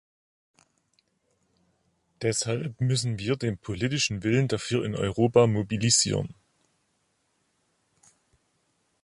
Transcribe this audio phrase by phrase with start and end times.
[2.23, 6.33] Deshalb müssen wir den politischen Willen dafür in Europa mobilisieren.